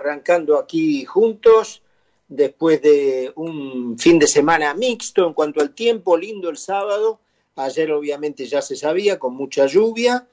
arrancando 0.00 0.58
aquí 0.58 1.04
juntos 1.04 1.82
después 2.28 2.80
de 2.80 3.32
un 3.36 3.98
fin 3.98 4.18
de 4.18 4.26
semana 4.26 4.74
mixto 4.74 5.26
en 5.26 5.34
cuanto 5.34 5.60
al 5.60 5.74
tiempo, 5.74 6.16
lindo 6.16 6.48
el 6.48 6.56
sábado. 6.56 7.20
Ayer 7.56 7.92
obviamente 7.92 8.46
ya 8.46 8.62
se 8.62 8.76
sabía, 8.76 9.18
con 9.18 9.34
mucha 9.34 9.66
lluvia. 9.66 10.26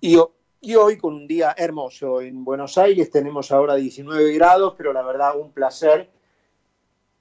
Y, 0.00 0.16
y 0.60 0.74
hoy 0.74 0.96
con 0.96 1.14
un 1.14 1.26
día 1.26 1.54
hermoso. 1.56 2.20
En 2.20 2.44
Buenos 2.44 2.78
Aires 2.78 3.10
tenemos 3.10 3.50
ahora 3.50 3.74
19 3.74 4.32
grados, 4.34 4.74
pero 4.76 4.92
la 4.92 5.02
verdad 5.02 5.38
un 5.38 5.52
placer 5.52 6.10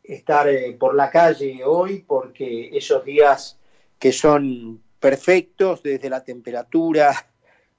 estar 0.03 0.47
eh, 0.47 0.75
por 0.79 0.95
la 0.95 1.09
calle 1.09 1.61
hoy 1.63 2.03
porque 2.05 2.69
esos 2.73 3.05
días 3.05 3.59
que 3.99 4.11
son 4.11 4.81
perfectos 4.99 5.83
desde 5.83 6.09
la 6.09 6.23
temperatura, 6.23 7.27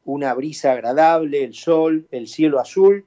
una 0.04 0.32
brisa 0.34 0.72
agradable, 0.72 1.44
el 1.44 1.54
sol, 1.54 2.06
el 2.10 2.28
cielo 2.28 2.60
azul. 2.60 3.06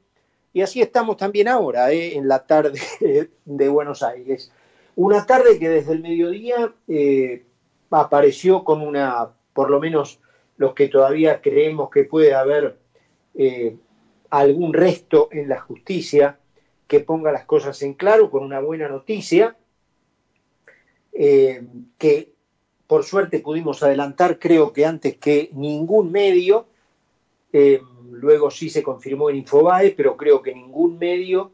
Y 0.54 0.62
así 0.62 0.82
estamos 0.82 1.18
también 1.18 1.48
ahora, 1.48 1.92
¿eh? 1.92 2.16
en 2.16 2.28
la 2.28 2.46
tarde 2.46 2.80
de 3.46 3.70
Buenos 3.70 4.04
Aires. 4.04 4.52
Una 4.96 5.26
tarde 5.26 5.58
que 5.58 5.68
desde 5.68 5.94
el 5.94 6.02
mediodía 6.02 6.72
eh, 6.88 7.44
apareció 7.90 8.64
con 8.64 8.82
una, 8.82 9.30
por 9.54 9.72
lo 9.72 9.80
menos 9.80 10.20
los 10.58 10.76
que 10.76 10.88
todavía 10.88 11.42
creemos 11.42 11.90
que 11.90 12.04
puede 12.04 12.36
haber 12.36 12.78
eh, 13.34 13.76
algún 14.30 14.74
resto 14.74 15.28
en 15.32 15.50
la 15.50 15.60
justicia 15.60 16.38
que 16.88 17.00
ponga 17.00 17.32
las 17.32 17.46
cosas 17.46 17.82
en 17.82 17.96
claro, 17.96 18.30
con 18.30 18.44
una 18.44 18.60
buena 18.60 18.88
noticia, 18.88 19.58
que 21.12 22.34
por 22.88 23.04
suerte 23.04 23.40
pudimos 23.40 23.82
adelantar, 23.82 24.38
creo 24.38 24.74
que 24.74 24.86
antes 24.86 25.18
que 25.18 25.50
ningún 25.54 26.12
medio, 26.12 26.68
luego 28.14 28.50
sí 28.50 28.70
se 28.70 28.82
confirmó 28.82 29.30
en 29.30 29.38
Infobae, 29.38 29.92
pero 29.92 30.16
creo 30.16 30.42
que 30.42 30.54
ningún 30.54 30.98
medio, 30.98 31.52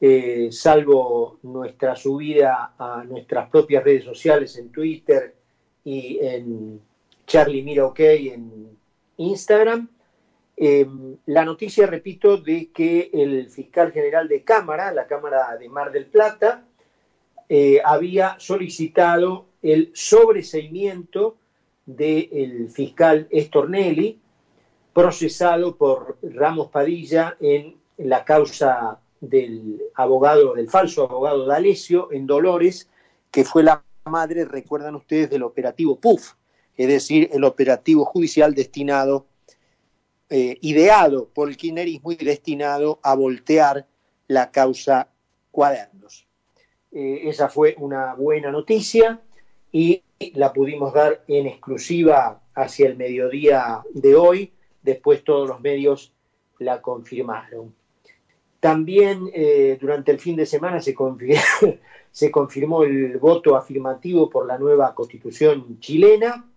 eh, 0.00 0.48
salvo 0.50 1.38
nuestra 1.42 1.94
subida 1.94 2.74
a 2.78 3.04
nuestras 3.04 3.48
propias 3.48 3.84
redes 3.84 4.04
sociales 4.04 4.56
en 4.56 4.70
Twitter 4.70 5.34
y 5.84 6.18
en 6.20 6.80
Charlie 7.26 7.62
Mira 7.62 7.84
OK 7.86 8.00
en 8.00 8.76
Instagram, 9.16 9.88
eh, 10.56 10.86
la 11.26 11.44
noticia, 11.44 11.86
repito, 11.86 12.36
de 12.36 12.68
que 12.72 13.10
el 13.12 13.48
fiscal 13.48 13.90
general 13.92 14.28
de 14.28 14.42
Cámara, 14.42 14.92
la 14.92 15.06
Cámara 15.06 15.56
de 15.56 15.68
Mar 15.68 15.90
del 15.92 16.06
Plata, 16.06 16.64
había 17.84 18.36
solicitado 18.38 19.44
el 19.60 19.90
sobreseimiento 19.92 21.36
del 21.86 22.70
fiscal 22.70 23.26
Estornelli, 23.30 24.18
procesado 24.92 25.76
por 25.76 26.18
Ramos 26.22 26.68
Padilla 26.68 27.36
en 27.40 27.76
la 27.98 28.24
causa 28.24 28.98
del 29.20 29.80
abogado, 29.94 30.54
del 30.54 30.68
falso 30.68 31.04
abogado 31.04 31.46
D'Alessio 31.46 32.12
en 32.12 32.26
Dolores, 32.26 32.88
que 33.30 33.44
fue 33.44 33.62
la 33.62 33.82
madre, 34.04 34.44
recuerdan 34.44 34.96
ustedes, 34.96 35.30
del 35.30 35.44
operativo 35.44 35.96
PUF, 35.96 36.32
es 36.76 36.88
decir, 36.88 37.30
el 37.32 37.44
operativo 37.44 38.04
judicial 38.04 38.54
destinado, 38.54 39.26
eh, 40.28 40.58
ideado 40.60 41.28
por 41.28 41.48
el 41.48 41.56
kirchnerismo 41.56 42.12
y 42.12 42.16
destinado 42.16 42.98
a 43.02 43.14
voltear 43.14 43.86
la 44.28 44.50
causa 44.50 45.08
cuadernos. 45.50 46.26
Eh, 46.90 47.22
esa 47.24 47.48
fue 47.48 47.74
una 47.78 48.14
buena 48.14 48.50
noticia 48.50 49.20
y 49.70 50.02
la 50.34 50.52
pudimos 50.52 50.92
dar 50.92 51.22
en 51.28 51.46
exclusiva 51.46 52.42
hacia 52.54 52.88
el 52.88 52.96
mediodía 52.96 53.82
de 53.94 54.14
hoy 54.14 54.52
después 54.82 55.24
todos 55.24 55.48
los 55.48 55.60
medios 55.60 56.12
la 56.58 56.80
confirmaron. 56.80 57.74
También 58.62 59.28
eh, 59.34 59.76
durante 59.80 60.12
el 60.12 60.20
fin 60.20 60.36
de 60.36 60.46
semana 60.46 60.80
se 62.12 62.30
confirmó, 62.30 62.84
el 62.84 63.18
voto 63.18 63.56
afirmativo 63.56 64.30
por 64.30 64.46
la 64.46 64.56
nueva 64.56 64.94
constitución 64.94 65.80
chilena. 65.80 66.48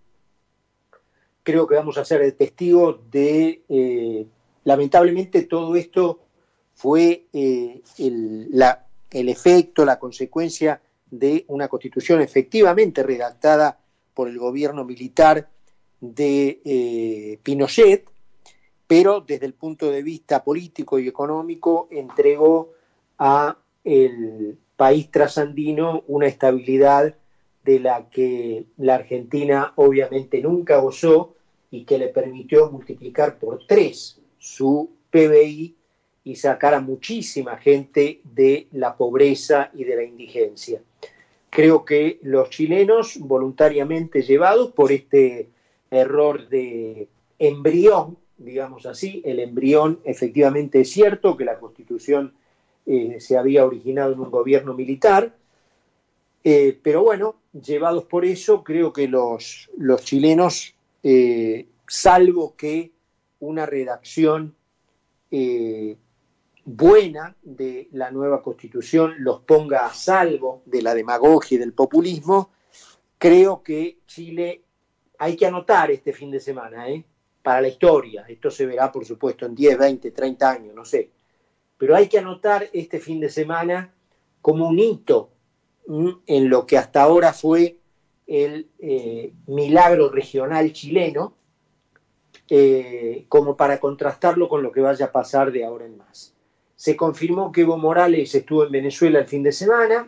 Creo 1.41 1.65
que 1.65 1.73
vamos 1.73 1.97
a 1.97 2.05
ser 2.05 2.21
el 2.21 2.35
testigo 2.35 2.99
de, 3.09 3.63
eh, 3.67 4.27
lamentablemente 4.65 5.43
todo 5.43 5.75
esto 5.75 6.19
fue 6.75 7.25
eh, 7.33 7.81
el 7.97 9.29
efecto, 9.29 9.83
la 9.83 9.97
consecuencia 9.97 10.81
de 11.09 11.45
una 11.47 11.67
constitución 11.69 12.21
efectivamente 12.21 13.01
redactada 13.01 13.79
por 14.13 14.27
el 14.27 14.37
gobierno 14.37 14.83
militar 14.83 15.49
de 16.01 17.39
Pinochet, 17.41 18.14
pero 18.87 19.21
desde 19.21 19.45
el 19.45 19.53
punto 19.53 19.89
de 19.89 20.03
vista 20.03 20.43
político 20.43 20.99
y 20.99 21.07
económico 21.07 21.87
entregó 21.91 22.73
a 23.17 23.57
el 23.83 24.57
país 24.75 25.09
trasandino 25.09 26.03
una 26.07 26.27
estabilidad 26.27 27.15
de 27.63 27.79
la 27.79 28.09
que 28.09 28.65
la 28.77 28.95
Argentina 28.95 29.73
obviamente 29.75 30.41
nunca 30.41 30.77
gozó 30.77 31.35
y 31.71 31.83
que 31.83 31.97
le 31.97 32.09
permitió 32.09 32.71
multiplicar 32.71 33.39
por 33.39 33.65
tres 33.65 34.19
su 34.37 34.91
PBI 35.09 35.75
y 36.23 36.35
sacar 36.35 36.73
a 36.73 36.81
muchísima 36.81 37.57
gente 37.57 38.19
de 38.23 38.67
la 38.71 38.95
pobreza 38.95 39.71
y 39.73 39.83
de 39.83 39.95
la 39.95 40.03
indigencia. 40.03 40.81
Creo 41.49 41.85
que 41.85 42.19
los 42.21 42.49
chilenos, 42.49 43.17
voluntariamente 43.19 44.21
llevados 44.21 44.71
por 44.71 44.91
este 44.91 45.49
error 45.89 46.49
de 46.49 47.07
embrión 47.39 48.17
digamos 48.37 48.85
así, 48.85 49.21
el 49.25 49.39
embrión 49.39 49.99
efectivamente 50.03 50.81
es 50.81 50.91
cierto 50.91 51.37
que 51.37 51.45
la 51.45 51.59
constitución 51.59 52.33
eh, 52.85 53.19
se 53.19 53.37
había 53.37 53.65
originado 53.65 54.13
en 54.13 54.19
un 54.19 54.29
gobierno 54.29 54.73
militar, 54.73 55.35
eh, 56.43 56.79
pero 56.83 57.03
bueno, 57.03 57.35
llevados 57.53 58.05
por 58.05 58.25
eso, 58.25 58.63
creo 58.63 58.93
que 58.93 59.07
los, 59.07 59.69
chilenos, 60.03 60.75
eh, 61.01 61.67
salvo 61.87 62.55
que 62.55 62.91
una 63.39 63.65
redacción 63.65 64.55
buena 66.63 67.35
de 67.43 67.89
la 67.91 68.09
nueva 68.09 68.41
constitución 68.41 69.15
los 69.17 69.41
ponga 69.41 69.85
a 69.85 69.93
salvo 69.93 70.61
de 70.65 70.81
la 70.81 70.95
demagogia 70.95 71.55
y 71.55 71.59
del 71.59 71.73
populismo, 71.73 72.51
creo 73.17 73.61
que 73.61 73.97
Chile 74.07 74.61
hay 75.17 75.35
que 75.35 75.45
anotar 75.45 75.91
este 75.91 76.13
fin 76.13 76.31
de 76.31 76.39
semana, 76.39 76.89
¿eh? 76.89 77.03
Para 77.45 77.61
la 77.61 77.67
historia. 77.67 78.25
Esto 78.27 78.49
se 78.49 78.65
verá, 78.65 78.91
por 78.91 79.05
supuesto, 79.05 79.45
en 79.45 79.53
10, 79.53 79.77
20, 79.77 80.09
30 80.09 80.49
años, 80.49 80.73
no 80.73 80.83
sé. 80.83 81.11
Pero 81.77 81.95
hay 81.95 82.07
que 82.07 82.17
anotar 82.17 82.67
este 82.73 82.99
fin 82.99 83.19
de 83.19 83.29
semana 83.29 83.93
como 84.41 84.67
un 84.67 84.79
hito 84.79 85.29
en 86.25 86.49
lo 86.49 86.65
que 86.65 86.79
hasta 86.79 87.03
ahora 87.03 87.33
fue 87.33 87.77
el 88.25 88.67
eh, 88.79 89.31
milagro 89.45 90.09
regional 90.09 90.73
chileno, 90.73 91.35
eh, 92.49 93.25
como 93.29 93.55
para 93.55 93.79
contrastarlo 93.79 94.49
con 94.49 94.63
lo 94.63 94.71
que 94.71 94.81
vaya 94.81 95.05
a 95.05 95.11
pasar 95.11 95.51
de 95.51 95.65
ahora 95.65 95.85
en 95.85 95.97
más. 95.97 96.33
Se 96.75 96.95
confirmó 96.95 97.51
que 97.51 97.61
Evo 97.61 97.77
Morales 97.77 98.33
estuvo 98.33 98.65
en 98.65 98.71
Venezuela 98.71 99.19
el 99.19 99.27
fin 99.27 99.43
de 99.43 99.51
semana, 99.51 100.07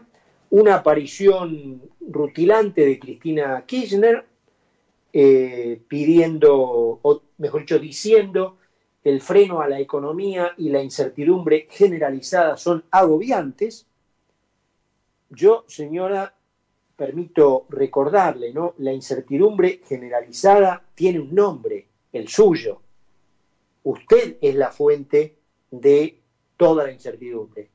una 0.50 0.74
aparición 0.74 1.84
rutilante 2.02 2.84
de 2.84 2.98
Cristina 2.98 3.64
Kirchner, 3.68 4.26
eh, 5.20 5.82
pidiendo, 5.88 6.54
o 7.02 7.22
mejor 7.40 7.62
dicho, 7.62 7.80
diciendo 7.80 8.58
el 9.04 9.20
freno 9.20 9.62
a 9.62 9.68
la 9.68 9.80
economía 9.80 10.54
y 10.58 10.70
la 10.70 10.80
incertidumbre 10.80 11.66
generalizada 11.72 12.56
son 12.56 12.84
agobiantes, 12.92 13.88
yo, 15.32 15.64
señora, 15.66 16.32
permito 16.96 17.66
recordarle, 17.70 18.54
¿no? 18.54 18.76
La 18.78 18.94
incertidumbre 18.94 19.82
generalizada 19.88 20.84
tiene 20.94 21.20
un 21.20 21.34
nombre, 21.34 21.88
el 22.14 22.28
suyo. 22.28 22.80
Usted 23.86 24.38
es 24.40 24.54
la 24.54 24.70
fuente 24.70 25.36
de 25.72 26.20
toda 26.58 26.84
la 26.84 26.92
incertidumbre. 26.92 27.68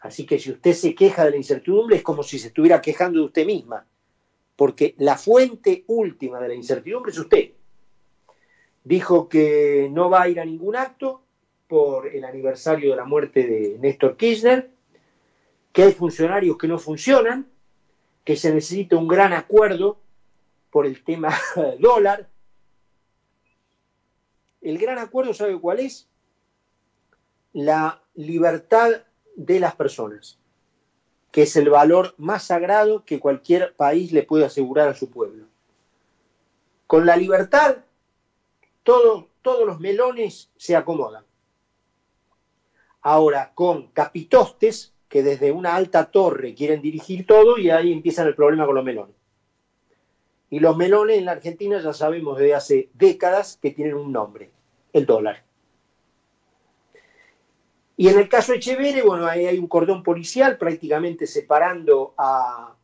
Así 0.00 0.26
que 0.26 0.40
si 0.40 0.50
usted 0.50 0.72
se 0.72 0.92
queja 0.92 1.24
de 1.24 1.30
la 1.30 1.36
incertidumbre 1.36 1.94
es 1.94 2.02
como 2.02 2.24
si 2.24 2.40
se 2.40 2.48
estuviera 2.48 2.80
quejando 2.80 3.20
de 3.20 3.26
usted 3.26 3.46
misma 3.46 3.86
porque 4.56 4.94
la 4.98 5.16
fuente 5.16 5.84
última 5.86 6.40
de 6.40 6.48
la 6.48 6.54
incertidumbre 6.54 7.12
es 7.12 7.18
usted. 7.18 7.50
Dijo 8.84 9.28
que 9.28 9.88
no 9.92 10.08
va 10.08 10.22
a 10.22 10.28
ir 10.28 10.40
a 10.40 10.44
ningún 10.44 10.76
acto 10.76 11.22
por 11.68 12.06
el 12.06 12.24
aniversario 12.24 12.90
de 12.90 12.96
la 12.96 13.04
muerte 13.04 13.46
de 13.46 13.78
Néstor 13.78 14.16
Kirchner, 14.16 14.70
que 15.72 15.82
hay 15.82 15.92
funcionarios 15.92 16.56
que 16.56 16.68
no 16.68 16.78
funcionan, 16.78 17.46
que 18.24 18.36
se 18.36 18.52
necesita 18.52 18.96
un 18.96 19.08
gran 19.08 19.32
acuerdo 19.32 19.98
por 20.70 20.86
el 20.86 21.02
tema 21.04 21.36
dólar. 21.78 22.28
El 24.62 24.78
gran 24.78 24.98
acuerdo, 24.98 25.34
¿sabe 25.34 25.58
cuál 25.60 25.80
es? 25.80 26.08
La 27.52 28.00
libertad 28.14 29.02
de 29.36 29.60
las 29.60 29.74
personas 29.74 30.38
que 31.36 31.42
es 31.42 31.54
el 31.54 31.68
valor 31.68 32.14
más 32.16 32.44
sagrado 32.44 33.04
que 33.04 33.20
cualquier 33.20 33.74
país 33.74 34.10
le 34.10 34.22
puede 34.22 34.46
asegurar 34.46 34.88
a 34.88 34.94
su 34.94 35.10
pueblo. 35.10 35.44
Con 36.86 37.04
la 37.04 37.14
libertad, 37.14 37.76
todos 38.82 39.26
los 39.44 39.78
melones 39.78 40.48
se 40.56 40.74
acomodan. 40.74 41.26
ahora 43.02 43.52
con 43.52 43.88
capitostes 43.88 44.94
que 45.10 45.22
desde 45.22 45.52
una 45.52 45.74
alta 45.74 46.10
torre 46.10 46.54
quieren 46.54 46.80
dirigir 46.80 47.26
todo 47.26 47.58
y 47.58 47.68
ahí 47.68 47.92
empiezan 47.92 48.28
el 48.28 48.34
problema 48.34 48.64
con 48.64 48.76
los 48.76 48.84
melones. 48.84 49.14
Y 50.48 50.58
los 50.60 50.74
melones 50.74 51.18
en 51.18 51.26
la 51.26 51.32
Argentina 51.32 51.78
ya 51.82 51.92
sabemos 51.92 52.38
desde 52.38 52.54
hace 52.54 52.88
décadas 52.94 53.58
que 53.60 53.72
tienen 53.72 53.96
un 53.96 54.10
nombre, 54.10 54.48
el 54.94 55.04
dólar. 55.04 55.44
Y 57.96 58.08
en 58.08 58.18
el 58.18 58.28
caso 58.28 58.52
de 58.52 59.02
bueno, 59.02 59.26
ahí 59.26 59.46
hay 59.46 59.58
un 59.58 59.68
cordón 59.68 60.02
policial 60.02 60.58
prácticamente 60.58 61.26
separando 61.26 62.14
a 62.18 62.74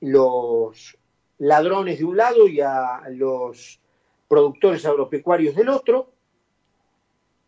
los 0.00 0.96
ladrones 1.38 1.98
de 1.98 2.04
un 2.04 2.16
lado 2.16 2.48
y 2.48 2.60
a 2.60 3.02
los 3.10 3.80
productores 4.28 4.86
agropecuarios 4.86 5.54
del 5.54 5.68
otro. 5.68 6.10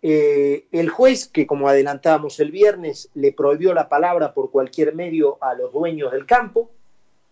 Eh, 0.03 0.69
el 0.71 0.91
juez, 0.91 1.29
que 1.29 1.47
como 1.47 1.69
adelantábamos 1.69 2.39
el 2.41 2.51
viernes, 2.51 3.11
le 3.15 3.33
prohibió 3.33 3.73
la 3.73 3.89
palabra 3.89 4.35
por 4.35 4.51
cualquier 4.51 4.95
medio 4.95 5.39
a 5.41 5.55
los 5.55 5.73
dueños 5.73 6.13
del 6.13 6.27
campo, 6.27 6.71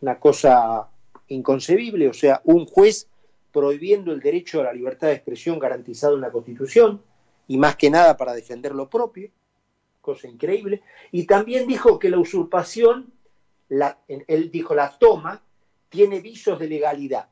una 0.00 0.18
cosa 0.18 0.88
inconcebible, 1.28 2.08
o 2.08 2.14
sea, 2.14 2.40
un 2.44 2.66
juez 2.66 3.08
prohibiendo 3.52 4.12
el 4.12 4.20
derecho 4.20 4.60
a 4.60 4.64
la 4.64 4.72
libertad 4.72 5.08
de 5.08 5.14
expresión 5.14 5.58
garantizado 5.58 6.14
en 6.14 6.22
la 6.22 6.32
Constitución, 6.32 7.02
y 7.46 7.56
más 7.58 7.76
que 7.76 7.90
nada 7.90 8.16
para 8.16 8.34
defender 8.34 8.74
lo 8.74 8.90
propio, 8.90 9.30
cosa 10.06 10.28
increíble, 10.28 10.82
y 11.10 11.26
también 11.26 11.66
dijo 11.66 11.98
que 11.98 12.08
la 12.08 12.18
usurpación, 12.18 13.12
él 14.08 14.50
dijo 14.50 14.74
la 14.74 14.96
toma, 14.96 15.42
tiene 15.88 16.20
visos 16.20 16.58
de 16.58 16.68
legalidad. 16.68 17.28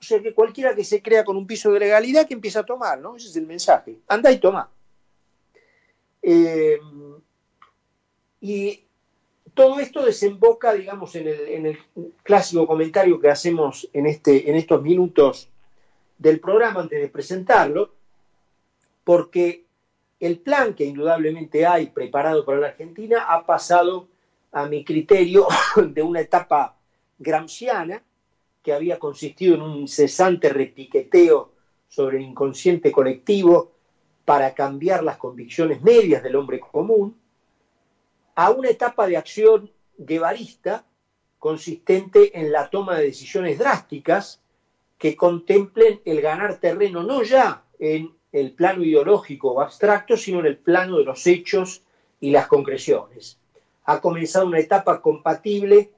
O 0.00 0.02
sea 0.02 0.22
que 0.22 0.32
cualquiera 0.32 0.74
que 0.74 0.82
se 0.82 1.02
crea 1.02 1.24
con 1.24 1.36
un 1.36 1.46
piso 1.46 1.70
de 1.70 1.80
legalidad 1.80 2.26
que 2.26 2.34
empieza 2.34 2.60
a 2.60 2.66
tomar, 2.66 2.98
¿no? 2.98 3.16
Ese 3.16 3.28
es 3.28 3.36
el 3.36 3.46
mensaje. 3.46 3.98
Anda 4.08 4.32
y 4.32 4.38
toma. 4.38 4.70
Eh, 6.22 6.80
y 8.40 8.84
todo 9.52 9.78
esto 9.78 10.02
desemboca, 10.02 10.72
digamos, 10.72 11.14
en 11.16 11.28
el, 11.66 11.78
clásico 12.22 12.66
comentario 12.66 13.20
que 13.20 13.28
hacemos 13.28 13.90
en, 13.92 14.06
este, 14.06 14.48
en 14.48 14.56
estos 14.56 14.80
minutos 14.82 15.50
del 16.16 16.40
programa 16.40 16.80
antes 16.80 17.00
de 17.00 17.08
presentarlo, 17.08 17.92
porque 19.04 19.64
el 20.20 20.38
plan 20.38 20.74
que 20.74 20.84
indudablemente 20.84 21.66
hay 21.66 21.86
preparado 21.86 22.44
para 22.44 22.60
la 22.60 22.66
Argentina 22.68 23.24
ha 23.28 23.44
pasado, 23.44 24.08
a 24.52 24.66
mi 24.66 24.84
criterio, 24.84 25.46
de 25.76 26.02
una 26.02 26.20
etapa 26.20 26.76
gramsciana 27.18 28.02
que 28.62 28.74
había 28.74 28.98
consistido 28.98 29.54
en 29.54 29.62
un 29.62 29.88
cesante 29.88 30.50
repiqueteo 30.50 31.52
sobre 31.88 32.18
el 32.18 32.24
inconsciente 32.24 32.92
colectivo 32.92 33.72
para 34.24 34.52
cambiar 34.52 35.02
las 35.02 35.16
convicciones 35.16 35.80
medias 35.80 36.22
del 36.22 36.36
hombre 36.36 36.60
común, 36.60 37.18
a 38.34 38.50
una 38.50 38.68
etapa 38.68 39.06
de 39.06 39.16
acción 39.16 39.70
guevarista 39.96 40.84
consistente 41.38 42.38
en 42.38 42.52
la 42.52 42.68
toma 42.68 42.98
de 42.98 43.06
decisiones 43.06 43.58
drásticas 43.58 44.40
que 44.98 45.16
contemplen 45.16 46.00
el 46.04 46.20
ganar 46.20 46.56
terreno 46.56 47.02
no 47.02 47.22
ya 47.22 47.64
en 47.78 48.14
el 48.32 48.52
plano 48.52 48.82
ideológico 48.82 49.52
o 49.52 49.60
abstracto, 49.60 50.16
sino 50.16 50.40
en 50.40 50.46
el 50.46 50.58
plano 50.58 50.98
de 50.98 51.04
los 51.04 51.26
hechos 51.26 51.82
y 52.20 52.30
las 52.30 52.46
concreciones. 52.46 53.38
Ha 53.84 54.00
comenzado 54.00 54.46
una 54.46 54.60
etapa 54.60 55.00
compatible 55.00 55.90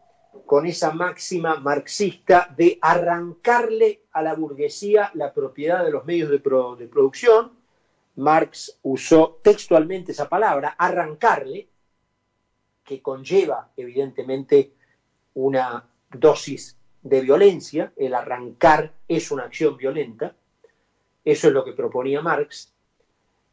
con 0.46 0.66
esa 0.66 0.92
máxima 0.92 1.56
marxista 1.56 2.48
de 2.56 2.78
arrancarle 2.80 4.02
a 4.12 4.22
la 4.22 4.34
burguesía 4.34 5.10
la 5.14 5.32
propiedad 5.32 5.84
de 5.84 5.90
los 5.90 6.04
medios 6.04 6.30
de, 6.30 6.38
de 6.38 6.88
producción. 6.88 7.52
Marx 8.16 8.78
usó 8.82 9.40
textualmente 9.42 10.12
esa 10.12 10.28
palabra, 10.28 10.74
arrancarle, 10.78 11.68
que 12.84 13.00
conlleva 13.00 13.70
evidentemente 13.76 14.72
una 15.34 15.86
dosis 16.10 16.76
de 17.02 17.20
violencia, 17.20 17.92
el 17.96 18.14
arrancar 18.14 18.92
es 19.08 19.30
una 19.30 19.44
acción 19.44 19.76
violenta, 19.76 20.34
eso 21.24 21.48
es 21.48 21.54
lo 21.54 21.64
que 21.64 21.72
proponía 21.72 22.20
Marx, 22.20 22.72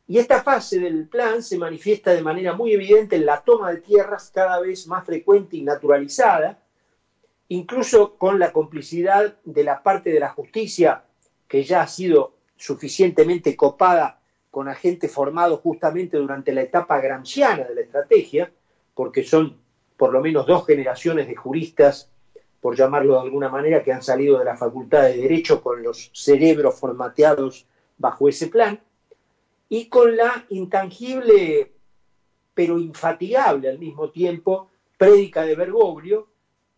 y 0.09 0.17
esta 0.17 0.41
fase 0.41 0.79
del 0.79 1.07
plan 1.07 1.43
se 1.43 1.59
manifiesta 1.59 2.11
de 2.11 2.23
manera 2.23 2.53
muy 2.53 2.73
evidente 2.73 3.15
en 3.15 3.27
la 3.27 3.41
toma 3.41 3.69
de 3.69 3.77
tierras 3.77 4.31
cada 4.33 4.59
vez 4.59 4.87
más 4.87 5.05
frecuente 5.05 5.55
y 5.55 5.61
naturalizada, 5.61 6.57
incluso 7.49 8.15
con 8.17 8.39
la 8.39 8.51
complicidad 8.51 9.35
de 9.43 9.63
la 9.63 9.83
parte 9.83 10.11
de 10.11 10.19
la 10.19 10.29
justicia 10.29 11.03
que 11.47 11.63
ya 11.63 11.81
ha 11.81 11.87
sido 11.87 12.33
suficientemente 12.57 13.55
copada 13.55 14.19
con 14.49 14.67
agentes 14.67 15.11
formados 15.11 15.59
justamente 15.59 16.17
durante 16.17 16.53
la 16.53 16.61
etapa 16.61 16.99
gramsciana 16.99 17.65
de 17.65 17.75
la 17.75 17.81
estrategia, 17.81 18.51
porque 18.95 19.23
son 19.23 19.59
por 19.95 20.11
lo 20.11 20.21
menos 20.21 20.47
dos 20.47 20.65
generaciones 20.65 21.27
de 21.27 21.35
juristas, 21.35 22.09
por 22.61 22.75
llamarlo 22.75 23.15
de 23.15 23.21
alguna 23.21 23.49
manera, 23.49 23.83
que 23.83 23.93
han 23.93 24.03
salido 24.03 24.37
de 24.37 24.45
la 24.45 24.57
Facultad 24.57 25.03
de 25.03 25.17
Derecho 25.17 25.61
con 25.61 25.81
los 25.81 26.09
cerebros 26.13 26.79
formateados 26.79 27.65
bajo 27.97 28.27
ese 28.27 28.47
plan, 28.47 28.79
y 29.69 29.85
con 29.85 30.15
la 30.17 30.45
intangible 30.49 31.71
pero 32.53 32.77
infatigable 32.77 33.69
al 33.69 33.79
mismo 33.79 34.09
tiempo 34.09 34.69
prédica 34.97 35.43
de 35.43 35.55
Bergoglio, 35.55 36.27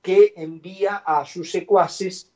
que 0.01 0.33
envía 0.35 0.97
a 0.97 1.25
sus 1.25 1.49
secuaces 1.49 2.27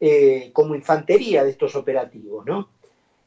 eh, 0.00 0.50
como 0.52 0.74
infantería 0.74 1.44
de 1.44 1.50
estos 1.50 1.76
operativos. 1.76 2.44
¿no? 2.44 2.68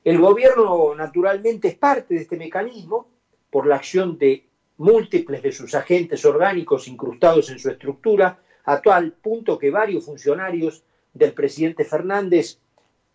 El 0.03 0.19
gobierno 0.19 0.93
naturalmente 0.95 1.69
es 1.69 1.75
parte 1.75 2.15
de 2.15 2.21
este 2.21 2.37
mecanismo 2.37 3.07
por 3.49 3.65
la 3.65 3.77
acción 3.77 4.17
de 4.17 4.43
múltiples 4.77 5.41
de 5.41 5.51
sus 5.51 5.73
agentes 5.73 6.25
orgánicos 6.25 6.87
incrustados 6.87 7.49
en 7.49 7.59
su 7.59 7.69
estructura, 7.69 8.37
a 8.65 8.81
tal 8.81 9.13
punto 9.13 9.57
que 9.57 9.71
varios 9.71 10.05
funcionarios 10.05 10.83
del 11.13 11.33
presidente 11.33 11.83
Fernández 11.83 12.59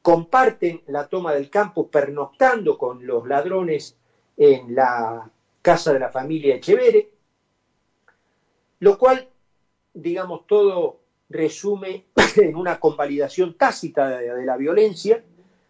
comparten 0.02 0.82
la 0.86 1.06
toma 1.06 1.34
del 1.34 1.50
campo 1.50 1.88
pernoctando 1.88 2.78
con 2.78 3.06
los 3.06 3.26
ladrones 3.26 3.96
en 4.36 4.74
la 4.74 5.30
casa 5.60 5.92
de 5.92 5.98
la 5.98 6.08
familia 6.08 6.54
Echevere, 6.54 7.10
lo 8.78 8.96
cual 8.96 9.28
digamos, 9.94 10.46
todo 10.46 11.00
resume 11.28 12.06
en 12.36 12.56
una 12.56 12.78
convalidación 12.78 13.54
tácita 13.54 14.18
de, 14.18 14.44
la 14.44 14.56
violencia, 14.56 15.22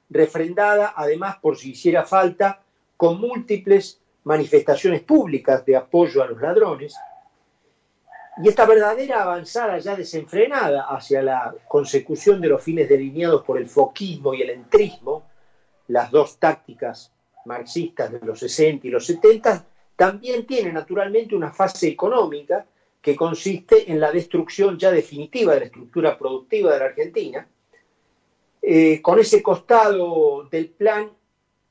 refrendada 0.09 0.93
además 0.97 1.37
por 1.41 1.57
si 1.57 1.71
hiciera 1.71 2.05
falta 2.05 2.63
con 2.97 3.21
múltiples 3.21 4.01
manifestaciones 4.25 5.03
públicas 5.03 5.65
de 5.65 5.77
apoyo 5.77 6.23
a 6.23 6.27
los 6.27 6.41
ladrones. 6.41 6.95
Y 8.43 8.49
esta 8.49 8.65
verdadera 8.65 9.23
avanzada 9.23 9.79
ya 9.79 9.95
desenfrenada 9.95 10.85
hacia 10.85 11.23
la 11.23 11.55
consecución 11.69 12.41
de 12.41 12.49
los 12.49 12.63
fines 12.63 12.89
delineados 12.89 13.45
por 13.45 13.59
el 13.59 13.69
foquismo 13.69 14.33
y 14.33 14.41
el 14.41 14.51
entrismo, 14.51 15.27
las 15.89 16.11
dos 16.11 16.39
tácticas 16.39 17.13
marxistas 17.45 18.13
de 18.13 18.21
los 18.21 18.39
60 18.39 18.87
y 18.87 18.91
los 18.91 19.05
70, 19.05 19.63
también 19.95 20.47
tiene 20.47 20.73
naturalmente 20.73 21.35
una 21.35 21.53
fase 21.53 21.89
económica 21.89 22.65
que 23.03 23.15
consiste 23.15 23.91
en 23.91 24.01
la 24.01 24.11
destrucción 24.11 24.79
ya 24.79 24.91
definitiva 24.91 25.53
de 25.53 25.61
la 25.61 25.67
estructura 25.67 26.17
productiva 26.17 26.73
de 26.73 26.79
la 26.79 26.85
Argentina. 26.87 27.47
Eh, 28.63 29.01
con 29.03 29.19
ese 29.19 29.43
costado 29.43 30.45
del 30.45 30.69
plan 30.69 31.11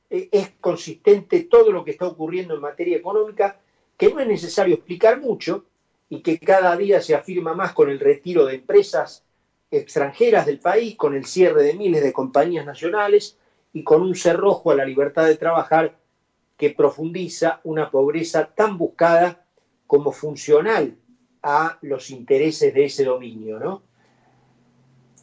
eh, 0.08 0.28
es 0.30 0.50
consistente 0.60 1.40
todo 1.42 1.72
lo 1.72 1.82
que 1.82 1.92
está 1.92 2.06
ocurriendo 2.06 2.54
en 2.54 2.60
materia 2.60 2.96
económica, 2.96 3.56
que 3.96 4.08
no 4.08 4.20
es 4.20 4.26
necesario 4.28 4.74
explicar 4.74 5.18
mucho 5.18 5.64
y 6.10 6.22
que 6.22 6.38
cada 6.38 6.76
día 6.76 7.00
se 7.00 7.14
afirma 7.14 7.54
más 7.54 7.72
con 7.72 7.88
el 7.88 8.00
retiro 8.00 8.44
de 8.44 8.56
empresas 8.56 9.24
extranjeras 9.70 10.44
del 10.44 10.58
país, 10.58 10.96
con 10.96 11.14
el 11.14 11.24
cierre 11.24 11.62
de 11.62 11.74
miles 11.74 12.02
de 12.02 12.12
compañías 12.12 12.66
nacionales 12.66 13.38
y 13.72 13.84
con 13.84 14.02
un 14.02 14.16
cerrojo 14.16 14.72
a 14.72 14.74
la 14.74 14.84
libertad 14.84 15.26
de 15.26 15.36
trabajar 15.36 15.94
que 16.56 16.70
profundiza 16.70 17.60
una 17.62 17.88
pobreza 17.88 18.44
tan 18.44 18.76
buscada 18.76 19.46
como 19.86 20.10
funcional 20.10 20.96
a 21.42 21.78
los 21.80 22.10
intereses 22.10 22.74
de 22.74 22.84
ese 22.84 23.04
dominio, 23.04 23.60
¿no? 23.60 23.80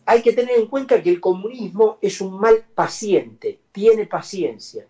Hay 0.06 0.22
que 0.22 0.32
tener 0.32 0.58
en 0.58 0.68
cuenta 0.68 1.02
que 1.04 1.10
el 1.10 1.20
comunismo 1.20 1.98
es 2.02 2.22
un 2.22 2.40
mal 2.40 2.64
paciente, 2.74 3.60
tiene 3.74 4.06
paciencia. 4.06 4.88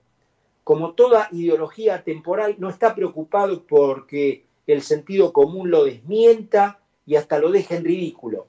Como 0.63 0.91
toda 0.91 1.27
ideología 1.31 2.03
temporal, 2.03 2.55
no 2.59 2.69
está 2.69 2.93
preocupado 2.93 3.63
porque 3.63 4.46
el 4.67 4.81
sentido 4.81 5.31
común 5.31 5.71
lo 5.71 5.83
desmienta 5.85 6.79
y 7.05 7.15
hasta 7.15 7.39
lo 7.39 7.49
deja 7.49 7.75
en 7.75 7.85
ridículo. 7.85 8.45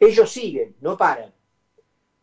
Ellos 0.00 0.30
siguen, 0.30 0.74
no 0.80 0.96
paran. 0.96 1.32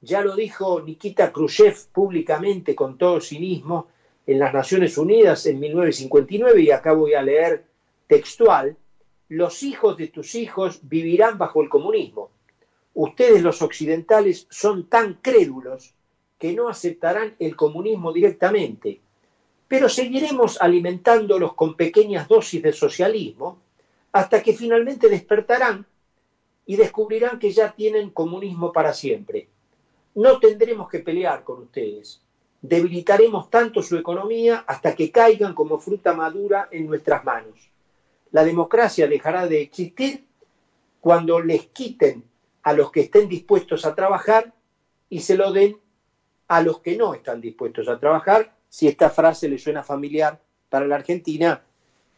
Ya 0.02 0.22
lo 0.22 0.36
dijo 0.36 0.82
Nikita 0.82 1.32
Khrushchev 1.32 1.76
públicamente 1.92 2.76
con 2.76 2.98
todo 2.98 3.20
cinismo 3.20 3.88
en 4.28 4.40
las 4.40 4.54
Naciones 4.54 4.98
Unidas 4.98 5.46
en 5.46 5.60
1959 5.60 6.62
y 6.62 6.72
acá 6.72 6.94
voy 6.94 7.14
a 7.14 7.22
leer 7.22 7.64
textual 8.08 8.76
los 9.30 9.64
hijos 9.64 9.98
de 9.98 10.08
tus 10.08 10.36
hijos 10.36 10.80
vivirán 10.84 11.38
bajo 11.38 11.62
el 11.62 11.70
comunismo. 11.70 12.30
Ustedes 12.94 13.42
los 13.42 13.62
occidentales 13.62 14.46
son 14.50 14.84
tan 14.88 15.16
crédulos 15.16 15.94
que 16.38 16.54
no 16.54 16.70
aceptarán 16.70 17.36
el 17.40 17.56
comunismo 17.56 18.12
directamente. 18.12 19.00
Pero 19.68 19.90
seguiremos 19.90 20.62
alimentándolos 20.62 21.54
con 21.54 21.76
pequeñas 21.76 22.28
dosis 22.28 22.62
de 22.62 22.72
socialismo 22.72 23.60
hasta 24.12 24.42
que 24.42 24.54
finalmente 24.54 25.10
despertarán 25.10 25.86
y 26.66 26.76
descubrirán 26.76 27.40
que 27.40 27.52
ya 27.52 27.74
tienen 27.74 28.12
comunismo 28.12 28.72
para 28.72 28.94
siempre. 28.94 29.48
No 30.16 30.40
tendremos 30.40 30.90
que 30.90 31.00
pelear 31.00 31.44
con 31.44 31.64
ustedes. 31.64 32.22
Debilitaremos 32.62 33.50
tanto 33.50 33.82
su 33.82 33.98
economía 33.98 34.64
hasta 34.66 34.96
que 34.96 35.12
caigan 35.12 35.54
como 35.54 35.78
fruta 35.78 36.14
madura 36.14 36.68
en 36.72 36.88
nuestras 36.88 37.24
manos. 37.24 37.70
La 38.32 38.44
democracia 38.44 39.08
dejará 39.08 39.48
de 39.48 39.62
existir 39.62 40.24
cuando 41.02 41.40
les 41.40 41.66
quiten 41.68 42.24
a 42.64 42.74
los 42.74 42.92
que 42.92 43.02
estén 43.02 43.28
dispuestos 43.28 43.86
a 43.86 43.94
trabajar 43.94 44.52
y 45.10 45.20
se 45.20 45.36
lo 45.36 45.52
den 45.52 45.78
a 46.48 46.62
los 46.62 46.80
que 46.80 46.98
no 46.98 47.14
están 47.14 47.42
dispuestos 47.42 47.88
a 47.88 48.00
trabajar. 48.00 48.52
Si 48.76 48.90
esta 48.90 49.10
frase 49.10 49.48
le 49.48 49.58
suena 49.58 49.84
familiar 49.84 50.38
para 50.68 50.86
la 50.86 50.96
Argentina, 50.96 51.64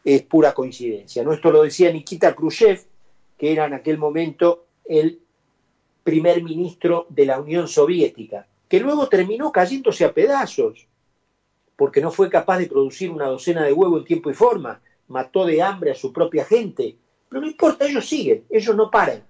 es 0.04 0.22
pura 0.22 0.52
coincidencia. 0.52 1.22
¿no? 1.22 1.32
Esto 1.32 1.52
lo 1.52 1.62
decía 1.62 1.92
Nikita 1.92 2.34
Khrushchev, 2.34 2.84
que 3.38 3.52
era 3.52 3.66
en 3.66 3.74
aquel 3.74 3.96
momento 3.96 4.66
el 4.84 5.20
primer 6.02 6.42
ministro 6.42 7.06
de 7.10 7.26
la 7.26 7.38
Unión 7.38 7.68
Soviética, 7.68 8.44
que 8.68 8.80
luego 8.80 9.08
terminó 9.08 9.52
cayéndose 9.52 10.04
a 10.04 10.12
pedazos, 10.12 10.84
porque 11.76 12.00
no 12.00 12.10
fue 12.10 12.28
capaz 12.28 12.58
de 12.58 12.66
producir 12.66 13.12
una 13.12 13.28
docena 13.28 13.62
de 13.62 13.72
huevos 13.72 14.00
en 14.00 14.06
tiempo 14.06 14.28
y 14.28 14.34
forma, 14.34 14.80
mató 15.06 15.46
de 15.46 15.62
hambre 15.62 15.92
a 15.92 15.94
su 15.94 16.12
propia 16.12 16.44
gente, 16.44 16.96
pero 17.28 17.40
no 17.40 17.46
importa, 17.46 17.86
ellos 17.86 18.04
siguen, 18.04 18.44
ellos 18.50 18.74
no 18.74 18.90
paran. 18.90 19.22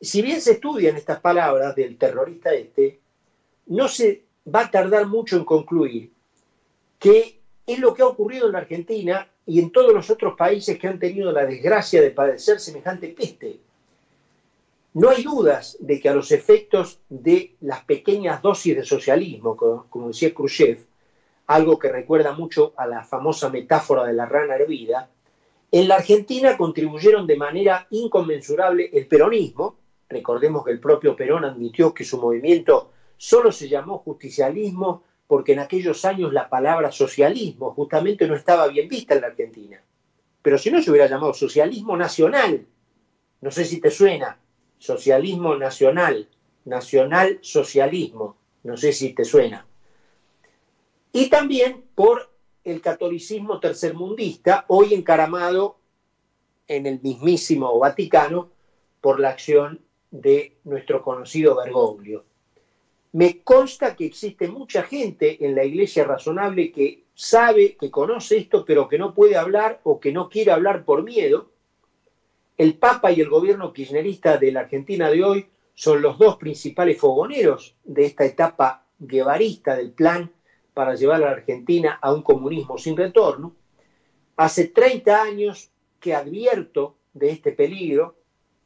Si 0.00 0.22
bien 0.22 0.40
se 0.40 0.54
estudian 0.54 0.96
estas 0.96 1.20
palabras 1.20 1.76
del 1.76 1.96
terrorista 1.96 2.52
este, 2.52 2.98
no 3.66 3.86
se 3.86 4.29
va 4.46 4.60
a 4.60 4.70
tardar 4.70 5.06
mucho 5.06 5.36
en 5.36 5.44
concluir 5.44 6.10
que 6.98 7.40
es 7.66 7.78
lo 7.78 7.94
que 7.94 8.02
ha 8.02 8.06
ocurrido 8.06 8.46
en 8.46 8.52
la 8.52 8.58
Argentina 8.58 9.26
y 9.46 9.58
en 9.58 9.70
todos 9.70 9.92
los 9.92 10.10
otros 10.10 10.34
países 10.36 10.78
que 10.78 10.86
han 10.86 10.98
tenido 10.98 11.32
la 11.32 11.46
desgracia 11.46 12.00
de 12.02 12.10
padecer 12.10 12.60
semejante 12.60 13.08
peste. 13.08 13.58
No 14.92 15.08
hay 15.08 15.22
dudas 15.22 15.76
de 15.80 16.00
que 16.00 16.08
a 16.08 16.14
los 16.14 16.30
efectos 16.32 16.98
de 17.08 17.54
las 17.60 17.82
pequeñas 17.84 18.42
dosis 18.42 18.76
de 18.76 18.84
socialismo, 18.84 19.56
como, 19.56 20.08
decía 20.08 20.34
Khrushchev, 20.34 20.84
algo 21.46 21.78
que 21.78 21.88
recuerda 21.88 22.32
mucho 22.32 22.72
a 22.76 22.86
la 22.86 23.02
famosa 23.02 23.48
metáfora 23.48 24.04
de 24.04 24.12
la 24.12 24.26
rana 24.26 24.56
hervida, 24.56 25.08
en 25.72 25.88
la 25.88 25.96
Argentina 25.96 26.56
contribuyeron 26.56 27.26
de 27.26 27.36
manera 27.36 27.86
inconmensurable 27.90 28.90
el 28.92 29.06
peronismo. 29.06 29.76
Recordemos 30.08 30.64
que 30.64 30.72
el 30.72 30.80
propio 30.80 31.14
Perón 31.14 31.44
admitió 31.44 31.94
que 31.94 32.04
su 32.04 32.18
movimiento 32.18 32.90
solo 33.20 33.52
se 33.52 33.68
llamó 33.68 33.98
justicialismo 33.98 35.02
porque 35.26 35.52
en 35.52 35.58
aquellos 35.58 36.06
años 36.06 36.32
la 36.32 36.48
palabra 36.48 36.90
socialismo 36.90 37.70
justamente 37.70 38.26
no 38.26 38.34
estaba 38.34 38.66
bien 38.66 38.88
vista 38.88 39.12
en 39.12 39.20
la 39.20 39.26
Argentina. 39.26 39.78
Pero 40.40 40.56
si 40.56 40.70
no 40.70 40.80
se 40.80 40.90
hubiera 40.90 41.06
llamado 41.06 41.34
socialismo 41.34 41.98
nacional, 41.98 42.64
no 43.42 43.50
sé 43.50 43.66
si 43.66 43.78
te 43.78 43.90
suena, 43.90 44.38
socialismo 44.78 45.54
nacional, 45.54 46.26
nacional 46.64 47.38
socialismo, 47.42 48.36
no 48.62 48.74
sé 48.78 48.90
si 48.90 49.10
te 49.10 49.26
suena. 49.26 49.66
Y 51.12 51.26
también 51.26 51.84
por 51.94 52.26
el 52.64 52.80
catolicismo 52.80 53.60
tercermundista, 53.60 54.64
hoy 54.68 54.94
encaramado 54.94 55.76
en 56.66 56.86
el 56.86 56.98
mismísimo 57.02 57.78
Vaticano 57.78 58.48
por 59.02 59.20
la 59.20 59.28
acción 59.28 59.78
de 60.10 60.56
nuestro 60.64 61.02
conocido 61.02 61.54
Bergoglio. 61.54 62.24
Me 63.12 63.42
consta 63.42 63.96
que 63.96 64.06
existe 64.06 64.46
mucha 64.46 64.82
gente 64.84 65.44
en 65.44 65.56
la 65.56 65.64
iglesia 65.64 66.04
razonable 66.04 66.70
que 66.70 67.04
sabe, 67.14 67.76
que 67.76 67.90
conoce 67.90 68.38
esto, 68.38 68.64
pero 68.64 68.88
que 68.88 68.98
no 68.98 69.14
puede 69.14 69.36
hablar 69.36 69.80
o 69.82 69.98
que 69.98 70.12
no 70.12 70.28
quiere 70.28 70.52
hablar 70.52 70.84
por 70.84 71.02
miedo, 71.02 71.50
el 72.56 72.74
Papa 72.74 73.10
y 73.10 73.20
el 73.20 73.28
gobierno 73.28 73.72
kirchnerista 73.72 74.36
de 74.36 74.52
la 74.52 74.60
Argentina 74.60 75.10
de 75.10 75.24
hoy 75.24 75.46
son 75.74 76.02
los 76.02 76.18
dos 76.18 76.36
principales 76.36 76.98
fogoneros 76.98 77.74
de 77.84 78.04
esta 78.04 78.24
etapa 78.26 78.84
guevarista 78.98 79.74
del 79.74 79.92
plan 79.92 80.30
para 80.74 80.94
llevar 80.94 81.22
a 81.22 81.26
la 81.26 81.30
Argentina 81.32 81.98
a 82.00 82.12
un 82.12 82.22
comunismo 82.22 82.78
sin 82.78 82.96
retorno. 82.96 83.54
Hace 84.36 84.68
30 84.68 85.22
años 85.22 85.70
que 85.98 86.14
advierto 86.14 86.94
de 87.14 87.30
este 87.30 87.52
peligro 87.52 88.14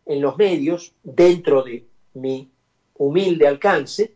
en 0.07 0.21
los 0.21 0.37
medios, 0.37 0.93
dentro 1.03 1.63
de 1.63 1.87
mi 2.15 2.51
humilde 2.97 3.47
alcance, 3.47 4.13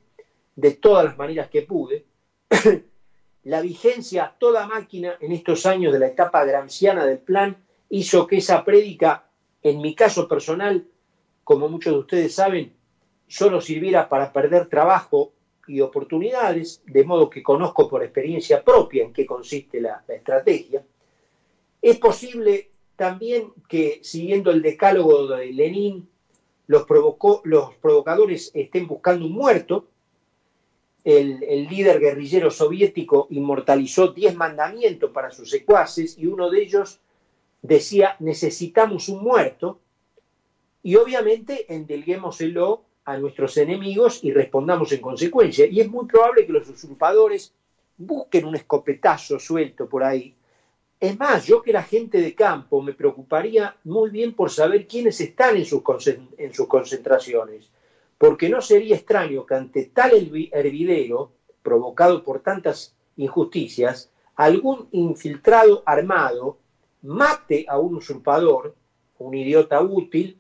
de 0.59 0.73
todas 0.73 1.05
las 1.05 1.17
maneras 1.17 1.49
que 1.49 1.63
pude. 1.63 2.05
la 3.45 3.61
vigencia 3.61 4.25
a 4.25 4.33
toda 4.37 4.67
máquina 4.67 5.17
en 5.21 5.31
estos 5.31 5.67
años 5.67 5.93
de 5.93 6.01
la 6.01 6.09
etapa 6.09 6.45
granciana 6.45 7.07
del 7.07 7.19
plan 7.19 7.57
hizo 7.91 8.27
que 8.27 8.39
esa 8.39 8.65
prédica 8.65 9.25
en 9.63 9.81
mi 9.81 9.95
caso 9.95 10.27
personal, 10.27 10.85
como 11.45 11.69
muchos 11.69 11.93
de 11.93 11.99
ustedes 12.01 12.35
saben, 12.35 12.75
solo 13.29 13.61
sirviera 13.61 14.09
para 14.09 14.33
perder 14.33 14.69
trabajo 14.69 15.33
y 15.69 15.81
oportunidades, 15.81 16.83
de 16.87 17.05
modo 17.05 17.31
que 17.31 17.43
conozco 17.43 17.89
por 17.89 18.03
experiencia 18.03 18.65
propia 18.65 19.05
en 19.05 19.13
qué 19.13 19.25
consiste 19.25 19.81
la, 19.81 20.03
estrategia. 20.09 20.83
Es 21.81 21.99
posible 21.99 22.71
también 22.97 23.53
que, 23.69 24.01
siguiendo 24.03 24.51
el 24.51 24.61
decálogo 24.61 25.29
de 25.29 25.53
Lenin, 25.53 26.09
los, 26.67 26.85
los 27.45 27.75
provocadores 27.77 28.51
estén 28.55 28.89
buscando 28.89 29.25
un 29.27 29.33
muerto. 29.33 29.87
El, 31.05 31.41
líder 31.69 32.01
guerrillero 32.01 32.51
soviético 32.51 33.27
inmortalizó 33.31 34.09
diez 34.09 34.35
mandamientos 34.35 35.11
para 35.11 35.31
sus 35.31 35.49
secuaces 35.49 36.19
y 36.19 36.27
uno 36.27 36.51
de 36.51 36.63
ellos 36.63 36.99
decía, 37.63 38.17
necesitamos 38.19 39.09
un 39.09 39.23
muerto, 39.23 39.79
y 40.83 40.97
obviamente 40.97 41.67
endelguémoselo 41.69 42.83
a 43.05 43.17
nuestros 43.17 43.57
enemigos 43.57 44.21
y 44.23 44.33
respondamos 44.33 44.93
en 44.93 45.01
consecuencia. 45.01 45.67
Y 45.67 45.81
es 45.81 45.89
muy 45.89 46.07
probable 46.07 46.47
que 46.47 46.53
los 46.53 46.69
usurpadores 46.69 47.53
busquen 47.97 48.45
un 48.45 48.55
escopetazo 48.55 49.39
suelto 49.39 49.89
por 49.89 50.05
ahí. 50.05 50.35
Es 51.01 51.19
más, 51.19 51.47
yo 51.47 51.63
que 51.63 51.71
era 51.71 51.83
gente 51.83 52.21
de 52.21 52.35
campo 52.35 52.83
me 52.83 52.93
preocuparía 52.93 53.75
muy 53.85 54.11
bien 54.11 54.33
por 54.33 54.51
saber 54.51 54.87
quiénes 54.87 55.21
están 55.21 55.57
en 55.57 55.65
sus 55.65 55.83
concentraciones, 56.67 57.71
porque 58.19 58.49
no 58.49 58.61
sería 58.61 58.97
extraño 58.97 59.47
que 59.47 59.55
ante 59.55 59.85
tal 59.87 60.13
hervidero, 60.51 61.33
provocado 61.63 62.25
por 62.25 62.41
tantas 62.41 62.95
injusticias, 63.17 64.11
algún 64.35 64.89
infiltrado 64.93 65.83
armado 65.87 66.59
mate 67.03 67.65
a 67.69 67.79
un 67.79 67.97
usurpador, 67.97 68.75
un 69.19 69.35
idiota 69.35 69.81
útil, 69.81 70.37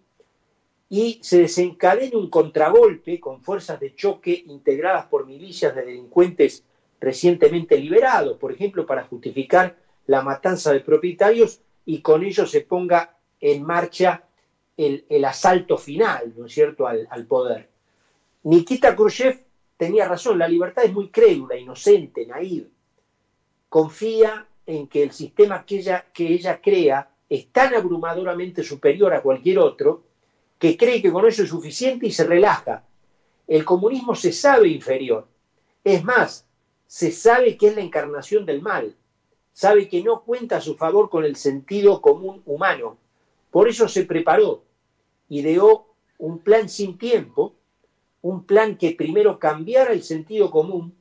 y 0.90 1.18
se 1.23 1.40
desencadene 1.40 2.16
un 2.16 2.30
contragolpe 2.30 3.20
con 3.20 3.42
fuerzas 3.42 3.78
de 3.78 3.94
choque 3.94 4.42
integradas 4.47 5.06
por 5.06 5.26
milicias 5.26 5.75
de 5.75 5.85
delincuentes 5.85 6.64
recientemente 7.00 7.76
liberados, 7.76 8.38
por 8.38 8.52
ejemplo, 8.52 8.87
para 8.87 9.04
justificar 9.04 9.76
la 10.06 10.23
matanza 10.23 10.73
de 10.73 10.80
propietarios 10.80 11.61
y 11.85 12.00
con 12.00 12.25
ello 12.25 12.47
se 12.47 12.62
ponga 12.62 13.16
en 13.40 13.62
marcha 13.62 14.27
el, 14.78 15.25
asalto 15.25 15.76
final, 15.76 16.32
¿no 16.37 16.47
es 16.47 16.52
cierto?, 16.52 16.87
al, 16.87 17.25
poder. 17.26 17.68
Nikita 18.44 18.94
Khrushchev 18.94 19.37
tenía 19.76 20.04
razón, 20.04 20.38
la 20.38 20.47
libertad 20.47 20.85
es 20.85 20.92
muy 20.92 21.08
crédula, 21.08 21.56
inocente, 21.56 22.25
naive. 22.25 22.68
Confía 23.68 24.47
en 24.64 24.87
que 24.87 25.02
el 25.02 25.11
sistema 25.11 25.64
que 25.64 25.76
ella, 25.76 26.04
que 26.12 26.28
ella 26.28 26.61
crea 26.61 27.08
es 27.28 27.47
tan 27.47 27.75
abrumadoramente 27.75 28.62
superior 28.62 29.12
a 29.12 29.20
cualquier 29.20 29.58
otro 29.58 30.02
que 30.58 30.76
cree 30.76 31.02
que 31.02 31.11
con 31.11 31.26
eso 31.26 31.42
es 31.42 31.49
suficiente 31.49 32.06
y 32.06 32.11
se 32.11 32.25
relaja. 32.25 32.82
El 33.47 33.64
comunismo 33.64 34.14
se 34.14 34.32
sabe 34.32 34.68
inferior. 34.68 35.26
Es 35.82 36.02
más, 36.04 36.44
se 36.87 37.11
sabe 37.11 37.56
que 37.56 37.68
es 37.68 37.75
la 37.75 37.80
encarnación 37.80 38.47
del 38.47 38.61
mal. 38.61 38.94
Sabe 39.52 39.88
que 39.88 40.02
no 40.02 40.20
cuenta 40.20 40.56
a 40.56 40.61
su 40.61 40.75
favor 40.75 41.08
con 41.08 41.25
el 41.25 41.35
sentido 41.37 42.00
común 42.00 42.42
humano. 42.47 42.97
Por 43.50 43.68
eso 43.68 43.88
se 43.88 44.04
preparó, 44.04 44.62
ideó 45.28 45.87
un 46.18 46.38
plan 46.38 46.68
sin 46.68 46.99
tiempo, 46.99 47.54
un 48.23 48.44
plan 48.44 48.76
que 48.76 48.92
primero 48.92 49.38
cambiara 49.38 49.92
el 49.92 50.02
sentido 50.02 50.50
común, 50.50 50.94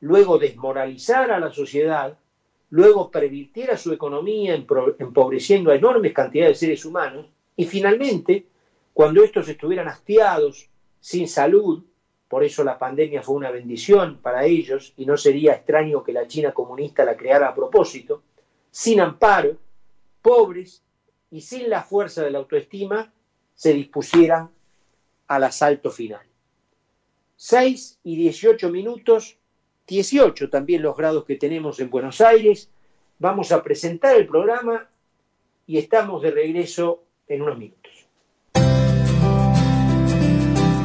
luego 0.00 0.38
desmoralizara 0.38 1.36
a 1.36 1.40
la 1.40 1.52
sociedad, 1.52 2.18
luego 2.70 3.10
pervirtiera 3.10 3.76
su 3.76 3.92
economía 3.92 4.54
empobreciendo 4.54 5.70
a 5.70 5.76
enormes 5.76 6.12
cantidades 6.12 6.58
de 6.58 6.66
seres 6.66 6.84
humanos 6.84 7.26
y 7.54 7.64
finalmente, 7.64 8.46
cuando 8.94 9.22
estos 9.22 9.48
estuvieran 9.48 9.88
hastiados, 9.88 10.66
sin 10.98 11.28
salud, 11.28 11.82
por 12.28 12.42
eso 12.42 12.64
la 12.64 12.78
pandemia 12.78 13.20
fue 13.20 13.34
una 13.34 13.50
bendición 13.50 14.18
para 14.22 14.44
ellos 14.46 14.94
y 14.96 15.04
no 15.04 15.18
sería 15.18 15.52
extraño 15.52 16.02
que 16.02 16.12
la 16.12 16.26
China 16.26 16.52
comunista 16.52 17.04
la 17.04 17.14
creara 17.14 17.48
a 17.48 17.54
propósito, 17.54 18.22
sin 18.70 19.00
amparo, 19.00 19.58
pobres 20.22 20.82
y 21.30 21.42
sin 21.42 21.68
la 21.68 21.82
fuerza 21.82 22.22
de 22.22 22.30
la 22.30 22.38
autoestima, 22.38 23.12
se 23.54 23.72
dispusieran 23.72 24.50
al 25.28 25.44
asalto 25.44 25.90
final. 25.90 26.22
Seis 27.36 27.98
y 28.04 28.16
dieciocho 28.16 28.70
minutos 28.70 29.36
18 29.86 30.48
también 30.48 30.82
los 30.82 30.96
grados 30.96 31.24
que 31.24 31.36
tenemos 31.36 31.80
en 31.80 31.90
Buenos 31.90 32.20
Aires. 32.20 32.70
Vamos 33.18 33.52
a 33.52 33.62
presentar 33.62 34.16
el 34.16 34.26
programa 34.26 34.88
y 35.66 35.78
estamos 35.78 36.22
de 36.22 36.30
regreso 36.30 37.04
en 37.28 37.42
unos 37.42 37.58
minutos. 37.58 37.92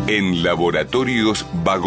En 0.07 0.43
Laboratorios 0.43 1.45
Vago. 1.63 1.85